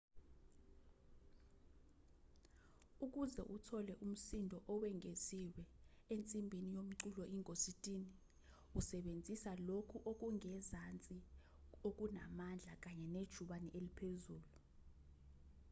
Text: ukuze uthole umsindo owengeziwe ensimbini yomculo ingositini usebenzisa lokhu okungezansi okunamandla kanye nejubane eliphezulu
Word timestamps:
ukuze 3.05 3.41
uthole 3.55 3.93
umsindo 4.05 4.57
owengeziwe 4.73 5.63
ensimbini 6.13 6.69
yomculo 6.77 7.23
ingositini 7.35 8.11
usebenzisa 8.79 9.51
lokhu 9.67 9.97
okungezansi 10.11 11.17
okunamandla 11.87 12.73
kanye 12.83 13.05
nejubane 13.15 13.69
eliphezulu 13.77 14.47